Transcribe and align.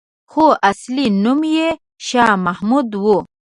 خو 0.31 0.45
اصلي 0.69 1.05
نوم 1.23 1.41
یې 1.55 1.67
شا 2.07 2.25
محمد 2.45 2.89
وو. 3.03 3.17